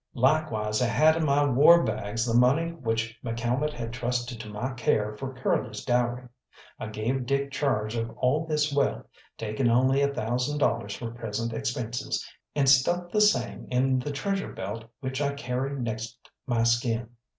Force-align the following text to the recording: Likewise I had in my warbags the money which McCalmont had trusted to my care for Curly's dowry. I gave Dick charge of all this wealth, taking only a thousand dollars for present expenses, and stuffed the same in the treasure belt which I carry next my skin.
Likewise 0.15 0.81
I 0.81 0.87
had 0.87 1.15
in 1.15 1.23
my 1.25 1.45
warbags 1.45 2.25
the 2.25 2.33
money 2.33 2.71
which 2.71 3.15
McCalmont 3.23 3.73
had 3.73 3.93
trusted 3.93 4.39
to 4.39 4.49
my 4.49 4.73
care 4.73 5.15
for 5.15 5.31
Curly's 5.35 5.85
dowry. 5.85 6.23
I 6.79 6.87
gave 6.87 7.27
Dick 7.27 7.51
charge 7.51 7.95
of 7.95 8.09
all 8.17 8.47
this 8.47 8.73
wealth, 8.73 9.05
taking 9.37 9.69
only 9.69 10.01
a 10.01 10.11
thousand 10.11 10.57
dollars 10.57 10.95
for 10.95 11.11
present 11.11 11.53
expenses, 11.53 12.27
and 12.55 12.67
stuffed 12.67 13.11
the 13.13 13.21
same 13.21 13.67
in 13.69 13.99
the 13.99 14.11
treasure 14.11 14.51
belt 14.51 14.85
which 15.01 15.21
I 15.21 15.33
carry 15.35 15.79
next 15.79 16.17
my 16.47 16.63
skin. 16.63 17.09